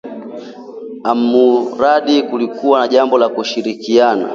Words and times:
almuradi 1.03 2.23
kulikuwa 2.23 2.79
na 2.79 2.87
jambo 2.87 3.17
la 3.17 3.29
kushindaniana 3.29 4.29